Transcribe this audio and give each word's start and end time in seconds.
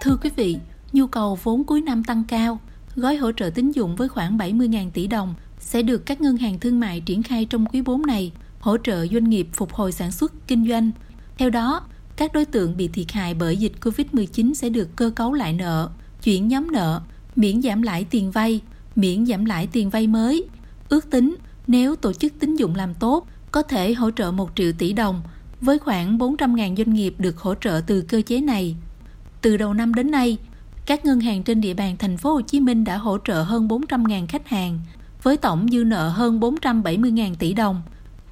Thưa 0.00 0.16
quý 0.16 0.30
vị, 0.36 0.56
nhu 0.92 1.06
cầu 1.06 1.38
vốn 1.42 1.64
cuối 1.64 1.80
năm 1.80 2.04
tăng 2.04 2.24
cao, 2.28 2.60
gói 2.96 3.16
hỗ 3.16 3.32
trợ 3.32 3.50
tín 3.50 3.70
dụng 3.70 3.96
với 3.96 4.08
khoảng 4.08 4.38
70.000 4.38 4.90
tỷ 4.90 5.06
đồng 5.06 5.34
sẽ 5.58 5.82
được 5.82 6.06
các 6.06 6.20
ngân 6.20 6.36
hàng 6.36 6.58
thương 6.58 6.80
mại 6.80 7.00
triển 7.00 7.22
khai 7.22 7.44
trong 7.44 7.66
quý 7.66 7.82
4 7.82 8.06
này, 8.06 8.32
hỗ 8.60 8.76
trợ 8.76 9.06
doanh 9.06 9.30
nghiệp 9.30 9.48
phục 9.52 9.72
hồi 9.72 9.92
sản 9.92 10.12
xuất, 10.12 10.32
kinh 10.46 10.68
doanh. 10.68 10.90
Theo 11.38 11.50
đó, 11.50 11.82
các 12.16 12.32
đối 12.32 12.44
tượng 12.44 12.76
bị 12.76 12.88
thiệt 12.88 13.12
hại 13.12 13.34
bởi 13.34 13.56
dịch 13.56 13.72
COVID-19 13.80 14.54
sẽ 14.54 14.68
được 14.68 14.96
cơ 14.96 15.10
cấu 15.10 15.32
lại 15.32 15.52
nợ, 15.52 15.90
chuyển 16.22 16.48
nhóm 16.48 16.72
nợ, 16.72 17.00
miễn 17.36 17.62
giảm 17.62 17.82
lãi 17.82 18.04
tiền 18.10 18.30
vay, 18.30 18.60
miễn 18.96 19.26
giảm 19.26 19.44
lãi 19.44 19.66
tiền 19.66 19.90
vay 19.90 20.06
mới. 20.06 20.44
Ước 20.88 21.10
tính, 21.10 21.36
nếu 21.66 21.96
tổ 21.96 22.12
chức 22.12 22.32
tín 22.38 22.56
dụng 22.56 22.74
làm 22.74 22.94
tốt, 22.94 23.26
có 23.52 23.62
thể 23.62 23.94
hỗ 23.94 24.10
trợ 24.10 24.30
1 24.30 24.50
triệu 24.54 24.72
tỷ 24.78 24.92
đồng, 24.92 25.22
với 25.60 25.78
khoảng 25.78 26.18
400.000 26.18 26.76
doanh 26.76 26.94
nghiệp 26.94 27.14
được 27.18 27.38
hỗ 27.38 27.54
trợ 27.54 27.80
từ 27.86 28.00
cơ 28.00 28.22
chế 28.26 28.40
này. 28.40 28.76
Từ 29.42 29.56
đầu 29.56 29.74
năm 29.74 29.94
đến 29.94 30.10
nay, 30.10 30.38
các 30.86 31.04
ngân 31.04 31.20
hàng 31.20 31.42
trên 31.42 31.60
địa 31.60 31.74
bàn 31.74 31.96
thành 31.98 32.16
phố 32.16 32.34
Hồ 32.34 32.40
Chí 32.40 32.60
Minh 32.60 32.84
đã 32.84 32.96
hỗ 32.96 33.18
trợ 33.24 33.42
hơn 33.42 33.68
400.000 33.68 34.26
khách 34.26 34.48
hàng 34.48 34.80
với 35.22 35.36
tổng 35.36 35.66
dư 35.72 35.84
nợ 35.84 36.08
hơn 36.08 36.40
470.000 36.40 37.34
tỷ 37.34 37.52
đồng. 37.52 37.82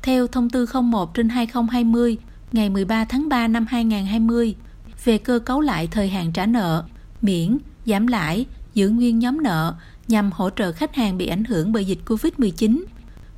Theo 0.02 0.26
thông 0.26 0.50
tư 0.50 0.66
01 0.82 1.14
trên 1.14 1.28
2020 1.28 2.16
ngày 2.52 2.70
13 2.70 3.04
tháng 3.04 3.28
3 3.28 3.48
năm 3.48 3.66
2020 3.68 4.54
về 5.04 5.18
cơ 5.18 5.38
cấu 5.38 5.60
lại 5.60 5.88
thời 5.90 6.08
hạn 6.08 6.32
trả 6.32 6.46
nợ, 6.46 6.84
miễn, 7.22 7.58
giảm 7.86 8.06
lãi, 8.06 8.46
giữ 8.74 8.88
nguyên 8.88 9.18
nhóm 9.18 9.42
nợ 9.42 9.74
nhằm 10.08 10.30
hỗ 10.32 10.50
trợ 10.50 10.72
khách 10.72 10.94
hàng 10.94 11.18
bị 11.18 11.26
ảnh 11.26 11.44
hưởng 11.44 11.72
bởi 11.72 11.84
dịch 11.84 11.98
Covid-19. 12.06 12.84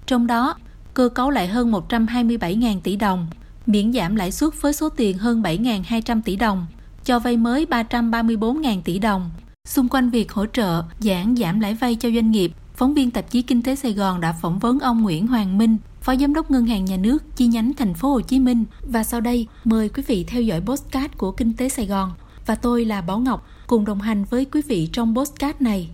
Trong 0.07 0.27
đó, 0.27 0.55
cơ 0.95 1.09
cấu 1.09 1.31
lại 1.31 1.49
hơn 1.49 1.73
127.000 1.73 2.81
tỷ 2.81 2.97
đồng, 2.97 3.27
miễn 3.67 3.93
giảm 3.93 4.17
lãi 4.17 4.31
suất 4.33 4.63
với 4.63 4.73
số 4.73 4.89
tiền 4.89 5.19
hơn 5.19 5.43
7.200 5.43 6.23
tỷ 6.25 6.37
đồng, 6.37 6.67
cho 7.05 7.19
vay 7.19 7.37
mới 7.37 7.67
334.000 7.71 8.83
tỷ 8.83 8.99
đồng. 8.99 9.31
Xung 9.69 9.89
quanh 9.89 10.11
việc 10.11 10.33
hỗ 10.33 10.47
trợ 10.47 10.83
giãn 11.01 11.37
giảm 11.37 11.61
lãi 11.61 11.75
vay 11.75 11.95
cho 11.95 12.11
doanh 12.11 12.31
nghiệp, 12.31 12.53
phóng 12.75 12.95
viên 12.95 13.11
tạp 13.11 13.31
chí 13.31 13.43
Kinh 13.43 13.63
tế 13.63 13.77
Sài 13.77 13.93
Gòn 13.93 14.21
đã 14.21 14.33
phỏng 14.33 14.59
vấn 14.59 14.81
ông 14.81 15.03
Nguyễn 15.03 15.27
Hoàng 15.27 15.59
Minh, 15.59 15.77
Phó 16.03 16.17
Giám 16.17 16.35
đốc 16.35 16.51
Ngân 16.51 16.67
hàng 16.67 16.85
Nhà 16.85 16.97
nước 16.97 17.37
chi 17.37 17.47
nhánh 17.47 17.73
thành 17.75 17.95
phố 17.95 18.13
Hồ 18.13 18.21
Chí 18.21 18.41
Minh. 18.41 18.65
Và 18.83 19.05
sau 19.05 19.21
đây, 19.21 19.47
mời 19.65 19.89
quý 19.89 20.03
vị 20.07 20.25
theo 20.29 20.43
dõi 20.43 20.61
postcard 20.61 21.15
của 21.17 21.33
Kinh 21.33 21.53
tế 21.53 21.69
Sài 21.69 21.87
Gòn. 21.87 22.13
Và 22.47 22.55
tôi 22.55 22.85
là 22.85 23.01
Bảo 23.01 23.19
Ngọc, 23.19 23.47
cùng 23.67 23.85
đồng 23.85 24.01
hành 24.01 24.25
với 24.25 24.45
quý 24.45 24.63
vị 24.69 24.89
trong 24.93 25.15
postcard 25.15 25.61
này. 25.61 25.89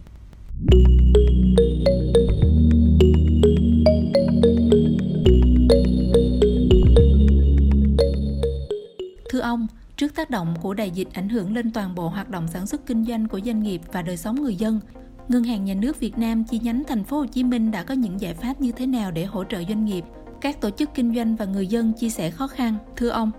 Trước 9.97 10.14
tác 10.14 10.30
động 10.30 10.55
của 10.62 10.75
đại 10.75 10.91
dịch 10.91 11.08
ảnh 11.12 11.28
hưởng 11.28 11.55
lên 11.55 11.72
toàn 11.72 11.94
bộ 11.94 12.08
hoạt 12.08 12.30
động 12.30 12.48
sản 12.48 12.66
xuất 12.66 12.86
kinh 12.86 13.05
doanh 13.05 13.28
của 13.28 13.41
doanh 13.41 13.61
nghiệp 13.62 13.80
và 13.92 14.02
đời 14.02 14.16
sống 14.16 14.42
người 14.42 14.55
dân, 14.55 14.80
Ngân 15.28 15.44
hàng 15.44 15.64
Nhà 15.64 15.75
nước 15.75 16.00
Việt 16.00 16.19
Nam 16.19 16.44
chi 16.44 16.61
nhánh 16.62 16.83
thành 16.89 17.05
phố 17.05 17.19
Hồ 17.19 17.27
Chí 17.27 17.44
Minh 17.44 17.70
đã 17.70 17.83
có 17.83 17.94
những 17.94 18.20
giải 18.20 18.34
pháp 18.34 18.61
như 18.61 18.72
thế 18.72 18.86
nào 18.86 19.11
để 19.11 19.24
hỗ 19.24 19.44
trợ 19.44 19.62
doanh 19.69 19.84
nghiệp, 19.84 20.05
các 20.41 20.61
tổ 20.61 20.70
chức 20.70 20.91
kinh 20.94 21.14
doanh 21.14 21.36
và 21.36 21.44
người 21.44 21.67
dân 21.67 21.92
chia 21.92 22.08
sẻ 22.08 22.30
khó 22.30 22.47
khăn? 22.47 22.74
Thưa 22.97 23.08
ông. 23.08 23.30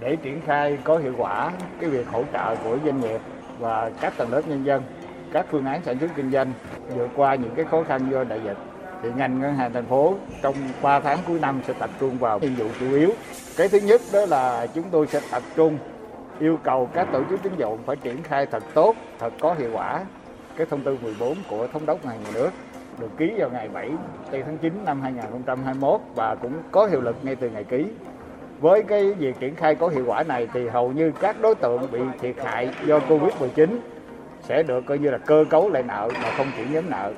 Để 0.00 0.16
triển 0.16 0.40
khai 0.46 0.78
có 0.84 0.98
hiệu 0.98 1.14
quả 1.18 1.52
cái 1.80 1.90
việc 1.90 2.08
hỗ 2.08 2.24
trợ 2.32 2.56
của 2.64 2.78
doanh 2.84 3.00
nghiệp 3.00 3.20
và 3.58 3.90
các 4.00 4.16
tầng 4.16 4.30
lớp 4.32 4.42
nhân 4.48 4.64
dân, 4.64 4.82
các 5.32 5.46
phương 5.50 5.64
án 5.64 5.80
sản 5.84 5.98
xuất 6.00 6.10
kinh 6.16 6.30
doanh 6.30 6.52
vượt 6.94 7.08
qua 7.16 7.34
những 7.34 7.54
cái 7.56 7.64
khó 7.64 7.84
khăn 7.84 8.08
do 8.10 8.24
đại 8.24 8.40
dịch 8.44 8.58
thì 9.02 9.08
ngành 9.16 9.40
ngân 9.40 9.54
hàng 9.54 9.72
thành 9.72 9.86
phố 9.86 10.14
trong 10.42 10.54
3 10.82 11.00
tháng 11.00 11.18
cuối 11.26 11.38
năm 11.40 11.60
sẽ 11.66 11.72
tập 11.72 11.90
trung 12.00 12.18
vào 12.18 12.38
nhiệm 12.38 12.54
vụ 12.54 12.64
chủ 12.80 12.94
yếu. 12.94 13.10
Cái 13.56 13.68
thứ 13.68 13.78
nhất 13.78 14.00
đó 14.12 14.26
là 14.26 14.66
chúng 14.66 14.84
tôi 14.90 15.06
sẽ 15.06 15.20
tập 15.30 15.42
trung 15.56 15.78
yêu 16.40 16.58
cầu 16.62 16.88
các 16.94 17.08
tổ 17.12 17.22
chức 17.30 17.42
tín 17.42 17.52
dụng 17.56 17.78
phải 17.86 17.96
triển 17.96 18.22
khai 18.22 18.46
thật 18.46 18.62
tốt, 18.74 18.96
thật 19.18 19.32
có 19.40 19.54
hiệu 19.54 19.70
quả 19.72 20.04
cái 20.56 20.66
thông 20.70 20.80
tư 20.80 20.98
14 21.02 21.36
của 21.50 21.66
thống 21.66 21.86
đốc 21.86 22.04
ngân 22.04 22.12
hàng 22.12 22.22
nhà 22.24 22.30
nước 22.34 22.50
được 22.98 23.10
ký 23.18 23.34
vào 23.38 23.50
ngày 23.50 23.68
7 23.68 23.90
tháng 24.32 24.58
9 24.58 24.72
năm 24.84 25.02
2021 25.02 26.00
và 26.14 26.34
cũng 26.34 26.52
có 26.70 26.86
hiệu 26.86 27.00
lực 27.00 27.16
ngay 27.22 27.36
từ 27.36 27.50
ngày 27.50 27.64
ký. 27.64 27.86
Với 28.60 28.82
cái 28.82 29.12
việc 29.12 29.40
triển 29.40 29.54
khai 29.54 29.74
có 29.74 29.88
hiệu 29.88 30.04
quả 30.06 30.22
này 30.22 30.48
thì 30.52 30.68
hầu 30.68 30.92
như 30.92 31.12
các 31.20 31.36
đối 31.40 31.54
tượng 31.54 31.90
bị 31.92 32.00
thiệt 32.20 32.34
hại 32.44 32.70
do 32.86 32.98
Covid-19 32.98 33.78
sẽ 34.42 34.62
được 34.62 34.86
coi 34.86 34.98
như 34.98 35.10
là 35.10 35.18
cơ 35.18 35.44
cấu 35.50 35.70
lại 35.70 35.82
nợ 35.82 36.08
mà 36.22 36.30
không 36.36 36.46
chuyển 36.56 36.72
nhóm 36.72 36.90
nợ 36.90 37.12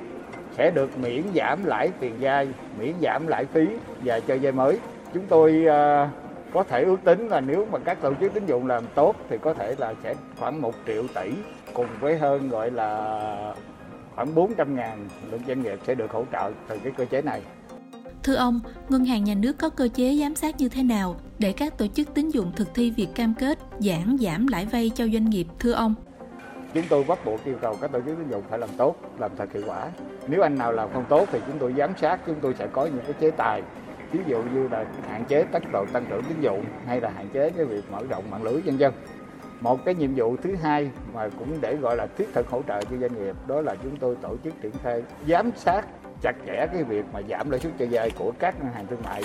sẽ 0.61 0.71
được 0.71 0.97
miễn 0.97 1.23
giảm 1.35 1.65
lãi 1.65 1.89
tiền 1.99 2.15
vay, 2.19 2.47
miễn 2.79 2.93
giảm 3.01 3.27
lãi 3.27 3.45
phí 3.45 3.67
và 4.05 4.19
cho 4.19 4.37
vay 4.41 4.51
mới. 4.51 4.79
Chúng 5.13 5.23
tôi 5.29 5.65
uh, 5.65 6.53
có 6.53 6.63
thể 6.63 6.83
ước 6.83 6.97
tính 7.03 7.27
là 7.27 7.41
nếu 7.41 7.67
mà 7.71 7.79
các 7.79 8.01
tổ 8.01 8.13
chức 8.19 8.33
tín 8.33 8.45
dụng 8.45 8.67
làm 8.67 8.83
tốt 8.95 9.15
thì 9.29 9.37
có 9.41 9.53
thể 9.53 9.75
là 9.77 9.93
sẽ 10.03 10.15
khoảng 10.39 10.61
1 10.61 10.73
triệu 10.87 11.03
tỷ 11.15 11.31
cùng 11.73 11.87
với 11.99 12.17
hơn 12.17 12.49
gọi 12.49 12.71
là 12.71 13.53
khoảng 14.15 14.35
400 14.35 14.75
ngàn 14.75 15.07
lượng 15.31 15.41
doanh 15.47 15.63
nghiệp 15.63 15.79
sẽ 15.87 15.95
được 15.95 16.11
hỗ 16.11 16.25
trợ 16.31 16.51
từ 16.67 16.77
cái 16.83 16.93
cơ 16.97 17.05
chế 17.05 17.21
này. 17.21 17.41
Thưa 18.23 18.35
ông, 18.35 18.59
Ngân 18.89 19.05
hàng 19.05 19.23
Nhà 19.23 19.33
nước 19.33 19.57
có 19.57 19.69
cơ 19.69 19.89
chế 19.93 20.17
giám 20.21 20.35
sát 20.35 20.55
như 20.57 20.69
thế 20.69 20.83
nào 20.83 21.15
để 21.39 21.51
các 21.51 21.77
tổ 21.77 21.87
chức 21.87 22.13
tín 22.13 22.29
dụng 22.29 22.51
thực 22.55 22.75
thi 22.75 22.91
việc 22.91 23.07
cam 23.15 23.33
kết 23.39 23.59
giãn 23.79 24.17
giảm 24.19 24.47
lãi 24.47 24.65
vay 24.65 24.91
cho 24.95 25.07
doanh 25.07 25.29
nghiệp 25.29 25.47
thưa 25.59 25.71
ông? 25.71 25.95
Chúng 26.73 26.83
tôi 26.89 27.03
bắt 27.03 27.25
buộc 27.25 27.43
yêu 27.43 27.55
cầu 27.61 27.77
các 27.81 27.91
tổ 27.91 27.99
chức 27.99 28.17
tín 28.17 28.29
dụng 28.29 28.43
phải 28.49 28.59
làm 28.59 28.69
tốt, 28.77 28.95
làm 29.19 29.31
thật 29.37 29.53
hiệu 29.53 29.63
quả. 29.67 29.89
Nếu 30.27 30.41
anh 30.41 30.57
nào 30.57 30.71
làm 30.71 30.89
không 30.93 31.05
tốt 31.09 31.27
thì 31.31 31.39
chúng 31.47 31.59
tôi 31.59 31.73
giám 31.77 31.93
sát, 31.97 32.19
chúng 32.25 32.39
tôi 32.41 32.53
sẽ 32.53 32.67
có 32.67 32.85
những 32.85 33.03
cái 33.03 33.13
chế 33.19 33.31
tài. 33.31 33.61
Ví 34.11 34.19
dụ 34.27 34.43
như 34.53 34.67
là 34.67 34.85
hạn 35.09 35.25
chế 35.25 35.43
tốc 35.43 35.63
độ 35.71 35.85
tăng 35.93 36.05
trưởng 36.09 36.23
tín 36.23 36.41
dụng 36.41 36.65
hay 36.87 37.01
là 37.01 37.09
hạn 37.09 37.27
chế 37.33 37.49
cái 37.49 37.65
việc 37.65 37.91
mở 37.91 37.99
rộng 38.09 38.23
mạng 38.31 38.43
lưới 38.43 38.61
nhân 38.65 38.79
dân. 38.79 38.93
Một 39.61 39.85
cái 39.85 39.95
nhiệm 39.95 40.15
vụ 40.15 40.35
thứ 40.37 40.55
hai 40.55 40.91
mà 41.13 41.29
cũng 41.39 41.57
để 41.61 41.75
gọi 41.75 41.95
là 41.95 42.07
thiết 42.17 42.29
thực 42.33 42.47
hỗ 42.49 42.61
trợ 42.67 42.81
cho 42.81 42.97
doanh 43.01 43.13
nghiệp 43.13 43.35
đó 43.47 43.61
là 43.61 43.75
chúng 43.83 43.97
tôi 43.97 44.15
tổ 44.21 44.35
chức 44.43 44.61
triển 44.61 44.71
khai 44.83 45.03
giám 45.27 45.51
sát 45.55 45.85
chặt 46.21 46.35
chẽ 46.47 46.67
cái 46.73 46.83
việc 46.83 47.05
mà 47.13 47.21
giảm 47.29 47.49
lãi 47.49 47.59
suất 47.59 47.73
cho 47.79 47.85
vay 47.91 48.11
của 48.19 48.31
các 48.39 48.55
ngân 48.59 48.73
hàng 48.73 48.87
thương 48.87 49.01
mại 49.03 49.23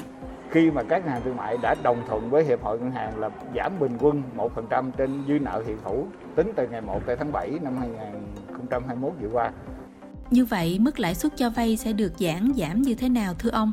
khi 0.51 0.71
mà 0.71 0.83
các 0.83 0.99
ngân 0.99 1.12
hàng 1.12 1.23
thương 1.25 1.37
mại 1.37 1.57
đã 1.62 1.75
đồng 1.83 2.03
thuận 2.09 2.31
với 2.31 2.45
hiệp 2.45 2.62
hội 2.62 2.79
ngân 2.79 2.91
hàng 2.91 3.19
là 3.19 3.31
giảm 3.57 3.73
bình 3.81 3.97
quân 4.01 4.23
1% 4.37 4.91
trên 4.97 5.25
dư 5.29 5.39
nợ 5.39 5.62
hiện 5.67 5.79
hữu 5.84 6.07
tính 6.34 6.53
từ 6.57 6.69
ngày 6.69 6.81
1 6.81 7.01
tháng 7.19 7.33
7 7.33 7.51
năm 7.62 7.77
2021 7.79 9.12
vừa 9.21 9.29
qua. 9.33 9.53
Như 10.31 10.45
vậy, 10.45 10.79
mức 10.81 11.01
lãi 11.01 11.15
suất 11.15 11.33
cho 11.37 11.51
vay 11.51 11.77
sẽ 11.77 11.93
được 11.93 12.12
giảm 12.19 12.53
giảm 12.56 12.83
như 12.83 12.95
thế 12.95 13.09
nào 13.09 13.35
thưa 13.39 13.51
ông? 13.51 13.73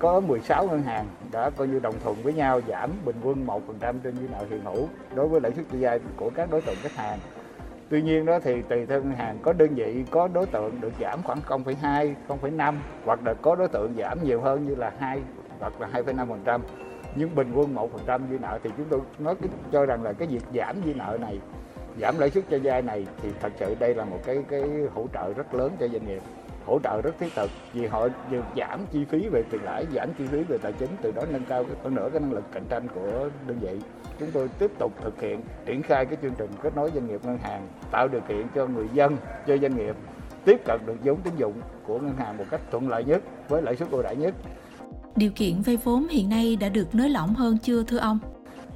có 0.00 0.20
16 0.20 0.66
ngân 0.66 0.82
hàng 0.82 1.06
đã 1.32 1.50
coi 1.50 1.68
như 1.68 1.78
đồng 1.78 1.94
thuận 2.04 2.16
với 2.22 2.32
nhau 2.32 2.60
giảm 2.68 2.90
bình 3.04 3.16
quân 3.22 3.46
1% 3.46 3.58
trên 3.80 4.16
dư 4.16 4.28
nợ 4.32 4.46
hiện 4.50 4.60
hữu 4.64 4.88
đối 5.14 5.28
với 5.28 5.40
lãi 5.40 5.52
suất 5.52 5.66
cho 5.72 5.78
vay 5.80 5.98
của 6.16 6.30
các 6.30 6.50
đối 6.50 6.60
tượng 6.60 6.76
khách 6.82 6.96
hàng. 6.96 7.18
Tuy 7.88 8.02
nhiên 8.02 8.26
đó 8.26 8.38
thì 8.42 8.62
tùy 8.62 8.86
theo 8.86 9.02
ngân 9.02 9.12
hàng 9.12 9.38
có 9.42 9.52
đơn 9.52 9.74
vị 9.74 10.04
có 10.10 10.28
đối 10.28 10.46
tượng 10.46 10.80
được 10.80 10.92
giảm 11.00 11.22
khoảng 11.22 11.40
0,2, 11.48 12.14
0,5 12.28 12.74
hoặc 13.04 13.20
là 13.24 13.34
có 13.34 13.56
đối 13.56 13.68
tượng 13.68 13.94
giảm 13.98 14.24
nhiều 14.24 14.40
hơn 14.40 14.66
như 14.66 14.74
là 14.74 14.92
2 14.98 15.20
hoặc 15.60 15.80
là 15.80 15.88
2,5%. 15.92 16.60
Nhưng 17.14 17.34
bình 17.34 17.52
quân 17.54 17.74
1% 17.74 18.20
dư 18.30 18.38
nợ 18.38 18.58
thì 18.62 18.70
chúng 18.76 18.86
tôi 18.90 19.00
nói 19.18 19.34
cho 19.72 19.86
rằng 19.86 20.02
là 20.02 20.12
cái 20.12 20.28
việc 20.28 20.42
giảm 20.54 20.76
dư 20.84 20.94
nợ 20.94 21.18
này 21.20 21.40
giảm 22.00 22.18
lãi 22.18 22.30
suất 22.30 22.44
cho 22.50 22.58
vay 22.62 22.82
này 22.82 23.06
thì 23.22 23.28
thật 23.40 23.52
sự 23.58 23.74
đây 23.78 23.94
là 23.94 24.04
một 24.04 24.18
cái 24.24 24.44
cái 24.48 24.62
hỗ 24.94 25.06
trợ 25.12 25.32
rất 25.32 25.54
lớn 25.54 25.72
cho 25.80 25.88
doanh 25.88 26.06
nghiệp 26.06 26.22
hỗ 26.66 26.78
trợ 26.84 27.02
rất 27.02 27.14
thiết 27.18 27.32
thực 27.36 27.50
vì 27.72 27.86
họ 27.86 28.08
được 28.30 28.44
giảm 28.56 28.86
chi 28.92 29.04
phí 29.04 29.28
về 29.28 29.42
tiền 29.50 29.62
lãi 29.64 29.86
giảm 29.94 30.08
chi 30.18 30.26
phí 30.26 30.42
về 30.42 30.58
tài 30.58 30.72
chính 30.72 30.88
từ 31.02 31.12
đó 31.12 31.22
nâng 31.30 31.44
cao 31.44 31.64
hơn 31.82 31.94
nữa 31.94 32.08
cái 32.12 32.20
năng 32.20 32.32
lực 32.32 32.44
cạnh 32.52 32.64
tranh 32.68 32.88
của 32.94 33.28
đơn 33.46 33.58
vị 33.60 33.80
chúng 34.18 34.30
tôi 34.30 34.48
tiếp 34.58 34.70
tục 34.78 34.92
thực 35.02 35.20
hiện 35.20 35.40
triển 35.66 35.82
khai 35.82 36.06
cái 36.06 36.16
chương 36.22 36.34
trình 36.38 36.50
kết 36.62 36.76
nối 36.76 36.90
doanh 36.94 37.06
nghiệp 37.06 37.20
ngân 37.24 37.38
hàng 37.38 37.68
tạo 37.90 38.08
điều 38.08 38.20
kiện 38.20 38.46
cho 38.54 38.66
người 38.66 38.86
dân 38.92 39.16
cho 39.46 39.56
doanh 39.56 39.76
nghiệp 39.76 39.96
tiếp 40.44 40.60
cận 40.64 40.80
được 40.86 40.96
vốn 41.04 41.20
tín 41.20 41.36
dụng 41.36 41.60
của 41.86 41.98
ngân 41.98 42.16
hàng 42.16 42.36
một 42.36 42.44
cách 42.50 42.60
thuận 42.70 42.88
lợi 42.88 43.04
nhất 43.04 43.22
với 43.48 43.62
lãi 43.62 43.76
suất 43.76 43.90
ưu 43.90 44.02
đãi 44.02 44.16
nhất 44.16 44.34
điều 45.16 45.30
kiện 45.30 45.62
vay 45.62 45.76
vốn 45.76 46.08
hiện 46.08 46.28
nay 46.28 46.56
đã 46.56 46.68
được 46.68 46.94
nới 46.94 47.08
lỏng 47.08 47.34
hơn 47.34 47.58
chưa 47.62 47.82
thưa 47.82 47.98
ông? 47.98 48.18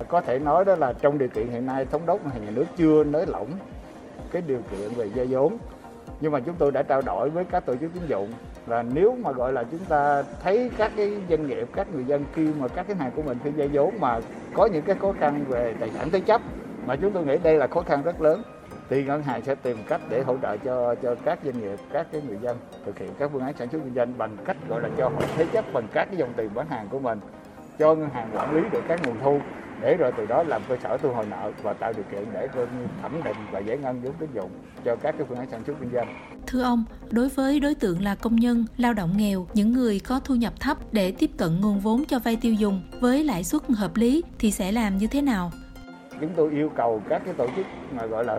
Có 0.09 0.21
thể 0.21 0.39
nói 0.39 0.65
đó 0.65 0.77
là 0.77 0.93
trong 0.93 1.19
điều 1.19 1.29
kiện 1.29 1.49
hiện 1.49 1.67
nay, 1.67 1.85
thống 1.85 2.07
đốc 2.07 2.27
nhà 2.27 2.51
nước 2.55 2.65
chưa 2.77 3.05
nới 3.05 3.27
lỏng 3.27 3.49
cái 4.31 4.43
điều 4.47 4.61
kiện 4.71 4.91
về 4.97 5.09
vay 5.15 5.27
vốn. 5.27 5.57
Nhưng 6.21 6.33
mà 6.33 6.41
chúng 6.41 6.55
tôi 6.59 6.73
đã 6.73 6.83
trao 6.83 7.03
đổi 7.03 7.31
với 7.31 7.45
các 7.45 7.67
tổ 7.67 7.77
chức 7.77 7.95
tín 7.95 8.03
dụng 8.09 8.29
là 8.67 8.83
nếu 8.83 9.17
mà, 9.23 9.33
gọi 9.33 9.53
là, 9.53 9.65
chúng 9.71 9.85
ta 9.89 10.23
thấy 10.43 10.71
các 10.77 10.93
cái 10.97 11.13
doanh 11.31 11.47
nghiệp, 11.47 11.69
các 11.73 11.95
người 11.95 12.05
dân 12.05 12.25
khi 12.35 12.49
mà 12.61 12.69
các 12.69 12.87
cái 12.87 12.97
hàng 12.97 13.11
của 13.17 13.23
mình 13.23 13.39
khi 13.45 13.51
vay 13.51 13.69
vốn 13.69 13.95
mà 14.01 14.21
có 14.55 14.67
những 14.67 14.83
cái 14.83 14.97
khó 14.97 15.13
khăn 15.13 15.45
về 15.49 15.75
tài 15.81 15.91
sản 15.91 16.11
thế 16.11 16.21
chấp, 16.21 16.41
mà 16.87 16.97
chúng 16.97 17.13
tôi 17.13 17.25
nghĩ 17.25 17.37
đây 17.43 17.59
là 17.59 17.67
khó 17.67 17.81
khăn 17.81 18.03
rất 18.03 18.21
lớn 18.21 18.43
thì 18.91 19.05
ngân 19.05 19.23
hàng 19.23 19.43
sẽ 19.45 19.55
tìm 19.55 19.77
cách 19.89 20.01
để 20.09 20.23
hỗ 20.23 20.37
trợ 20.43 20.57
cho 20.57 20.95
cho 20.95 21.15
các 21.25 21.39
doanh 21.45 21.61
nghiệp 21.61 21.79
các 21.93 22.07
cái 22.13 22.23
người 22.29 22.39
dân 22.43 22.57
thực 22.87 22.99
hiện 22.99 23.11
các 23.19 23.31
phương 23.33 23.43
án 23.43 23.55
sản 23.59 23.69
xuất 23.73 23.79
kinh 23.85 23.95
doanh 23.95 24.19
bằng 24.19 24.37
cách 24.45 24.57
gọi 24.69 24.83
là 24.83 24.89
cho 24.97 25.09
họ 25.09 25.21
thế 25.37 25.47
chấp 25.53 25.65
bằng 25.73 25.89
các 25.93 26.05
cái 26.05 26.17
dòng 26.17 26.33
tiền 26.37 26.51
bán 26.55 26.69
hàng 26.69 26.89
của 26.89 26.99
mình 26.99 27.21
cho 27.79 27.95
ngân 27.95 28.11
hàng 28.11 28.31
quản 28.35 28.55
lý 28.55 28.63
được 28.73 28.83
các 28.89 29.01
nguồn 29.07 29.17
thu 29.23 29.41
để 29.81 29.97
rồi 29.97 30.13
từ 30.17 30.27
đó 30.27 30.43
làm 30.43 30.63
cơ 30.69 30.77
sở 30.83 30.97
thu 30.97 31.13
hồi 31.13 31.27
nợ 31.31 31.53
và 31.63 31.73
tạo 31.73 31.93
điều 31.93 32.05
kiện 32.13 32.25
để 32.33 32.49
thẩm 33.03 33.23
định 33.25 33.37
và 33.51 33.59
giải 33.59 33.79
ngân 33.79 34.01
vốn 34.01 34.13
tín 34.19 34.29
dụng 34.35 34.51
cho 34.85 34.97
các 34.97 35.15
cái 35.19 35.27
phương 35.29 35.39
án 35.39 35.51
sản 35.51 35.63
xuất 35.67 35.75
kinh 35.81 35.91
doanh. 35.93 36.09
Thưa 36.47 36.63
ông, 36.63 36.85
đối 37.11 37.29
với 37.29 37.61
đối 37.61 37.75
tượng 37.75 38.03
là 38.03 38.15
công 38.15 38.37
nhân, 38.37 38.65
lao 38.77 38.93
động 38.93 39.15
nghèo, 39.17 39.47
những 39.55 39.73
người 39.73 40.01
có 40.01 40.21
thu 40.25 40.35
nhập 40.35 40.53
thấp 40.61 40.79
để 40.93 41.13
tiếp 41.19 41.31
cận 41.37 41.61
nguồn 41.61 41.81
vốn 41.81 42.05
cho 42.05 42.19
vay 42.19 42.37
tiêu 42.37 42.55
dùng 42.55 42.83
với 43.01 43.25
lãi 43.25 43.45
suất 43.45 43.63
hợp 43.69 43.97
lý 43.97 44.23
thì 44.39 44.51
sẽ 44.51 44.73
làm 44.73 44.97
như 44.97 45.07
thế 45.07 45.23
nào? 45.23 45.53
Chúng 46.21 46.31
tôi 46.37 46.51
yêu 46.51 46.71
cầu 46.77 47.03
các 47.09 47.23
cái 47.25 47.35
tổ 47.35 47.47
chức 47.57 47.67
mà 47.93 48.07
gọi 48.07 48.25
là 48.25 48.39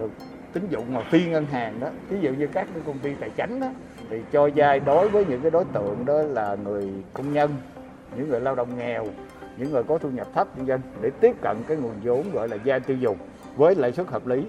tín 0.56 0.68
dụng 0.70 0.94
mà 0.94 1.02
phi 1.02 1.26
ngân 1.26 1.46
hàng 1.46 1.80
đó. 1.80 1.88
Ví 2.10 2.20
dụ 2.22 2.34
như 2.34 2.48
các 2.48 2.68
cái 2.74 2.84
công 2.86 3.00
ty 3.00 3.14
tài 3.20 3.30
chính 3.30 3.60
đó, 3.60 3.68
thì 4.10 4.22
cho 4.32 4.50
vay 4.56 4.80
đối 4.80 5.10
với 5.10 5.26
những 5.26 5.42
cái 5.42 5.52
đối 5.52 5.66
tượng 5.74 6.06
đó 6.06 6.22
là 6.22 6.56
người 6.64 6.90
công 7.14 7.34
nhân, 7.34 7.56
những 8.18 8.30
người 8.30 8.40
lao 8.40 8.56
động 8.56 8.78
nghèo, 8.78 9.08
những 9.58 9.72
người 9.72 9.84
có 9.84 9.98
thu 9.98 10.10
nhập 10.10 10.28
thấp 10.34 10.58
nhân 10.58 10.68
dân 10.68 10.82
để 11.02 11.10
tiếp 11.22 11.36
cận 11.42 11.58
cái 11.68 11.78
nguồn 11.78 11.94
vốn 12.04 12.32
gọi 12.34 12.50
là 12.50 12.58
vay 12.66 12.80
tiêu 12.80 12.98
dùng 12.98 13.18
với 13.56 13.76
lãi 13.76 13.92
suất 13.92 14.08
hợp 14.08 14.28
lý. 14.28 14.44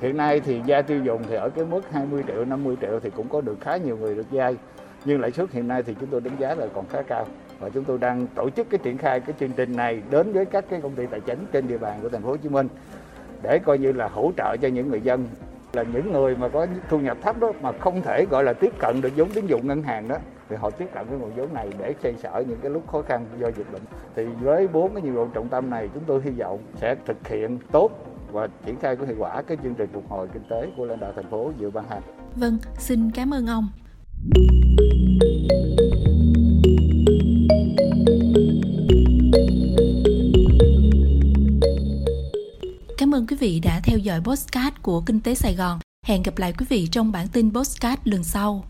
Hiện 0.00 0.16
nay 0.16 0.40
thì 0.40 0.60
vay 0.66 0.82
tiêu 0.82 1.04
dùng 1.04 1.22
thì 1.28 1.34
ở 1.34 1.50
cái 1.50 1.64
mức 1.64 1.80
20 1.92 2.24
triệu 2.26 2.44
50 2.44 2.76
triệu 2.80 3.00
thì 3.00 3.10
cũng 3.10 3.28
có 3.28 3.40
được 3.40 3.60
khá 3.60 3.76
nhiều 3.76 3.96
người 3.96 4.14
được 4.14 4.26
vay. 4.30 4.56
Nhưng 5.04 5.20
lãi 5.20 5.30
suất 5.30 5.50
hiện 5.52 5.68
nay 5.68 5.82
thì 5.82 5.94
chúng 6.00 6.08
tôi 6.08 6.20
đánh 6.20 6.36
giá 6.38 6.54
là 6.54 6.66
còn 6.74 6.86
khá 6.86 7.02
cao. 7.02 7.26
Và 7.60 7.68
chúng 7.68 7.84
tôi 7.84 7.98
đang 7.98 8.26
tổ 8.26 8.50
chức 8.50 8.70
cái 8.70 8.80
triển 8.82 8.98
khai 8.98 9.20
cái 9.20 9.34
chương 9.40 9.52
trình 9.52 9.76
này 9.76 10.02
đến 10.10 10.32
với 10.32 10.44
các 10.44 10.64
cái 10.70 10.80
công 10.80 10.94
ty 10.94 11.06
tài 11.06 11.20
chính 11.20 11.46
trên 11.52 11.68
địa 11.68 11.78
bàn 11.78 11.98
của 12.02 12.08
thành 12.08 12.22
phố 12.22 12.28
Hồ 12.28 12.36
Chí 12.36 12.48
Minh 12.48 12.68
để 13.42 13.58
coi 13.58 13.78
như 13.78 13.92
là 13.92 14.08
hỗ 14.08 14.32
trợ 14.36 14.56
cho 14.62 14.68
những 14.68 14.88
người 14.88 15.00
dân 15.00 15.28
là 15.72 15.82
những 15.82 16.12
người 16.12 16.36
mà 16.36 16.48
có 16.48 16.66
thu 16.88 16.98
nhập 16.98 17.16
thấp 17.22 17.40
đó 17.40 17.52
mà 17.62 17.72
không 17.72 18.02
thể 18.02 18.26
gọi 18.30 18.44
là 18.44 18.52
tiếp 18.52 18.72
cận 18.78 19.00
được 19.00 19.12
vốn 19.16 19.30
tín 19.30 19.46
dụng 19.46 19.66
ngân 19.66 19.82
hàng 19.82 20.08
đó 20.08 20.16
thì 20.48 20.56
họ 20.56 20.70
tiếp 20.70 20.86
cận 20.94 21.06
cái 21.06 21.18
nguồn 21.18 21.30
vốn 21.36 21.54
này 21.54 21.70
để 21.78 21.94
xoay 22.02 22.14
sở 22.22 22.44
những 22.48 22.58
cái 22.62 22.70
lúc 22.70 22.86
khó 22.86 23.02
khăn 23.02 23.26
do 23.40 23.48
dịch 23.56 23.72
bệnh 23.72 23.82
thì 24.16 24.24
với 24.40 24.68
bốn 24.68 24.94
cái 24.94 25.02
nhiệm 25.02 25.14
vụ 25.14 25.26
trọng 25.34 25.48
tâm 25.48 25.70
này 25.70 25.88
chúng 25.94 26.02
tôi 26.06 26.20
hy 26.24 26.30
vọng 26.30 26.58
sẽ 26.80 26.94
thực 27.06 27.28
hiện 27.28 27.58
tốt 27.72 27.90
và 28.32 28.48
triển 28.66 28.76
khai 28.76 28.96
có 28.96 29.06
hiệu 29.06 29.16
quả 29.18 29.42
cái 29.42 29.56
chương 29.62 29.74
trình 29.74 29.90
phục 29.92 30.10
hồi 30.10 30.28
kinh 30.32 30.42
tế 30.50 30.68
của 30.76 30.84
lãnh 30.84 31.00
đạo 31.00 31.12
thành 31.16 31.30
phố 31.30 31.52
vừa 31.58 31.70
ban 31.70 31.84
hành. 31.88 32.02
Vâng, 32.36 32.58
xin 32.78 33.10
cảm 33.14 33.30
ơn 33.30 33.46
ông. 33.46 33.68
Cảm 43.12 43.20
ơn 43.20 43.26
quý 43.26 43.36
vị 43.36 43.60
đã 43.60 43.80
theo 43.84 43.98
dõi 43.98 44.20
podcast 44.20 44.74
của 44.82 45.00
Kinh 45.00 45.20
tế 45.20 45.34
Sài 45.34 45.54
Gòn. 45.54 45.78
Hẹn 46.06 46.22
gặp 46.22 46.38
lại 46.38 46.52
quý 46.58 46.66
vị 46.68 46.88
trong 46.92 47.12
bản 47.12 47.28
tin 47.28 47.52
podcast 47.54 48.00
lần 48.04 48.24
sau. 48.24 48.64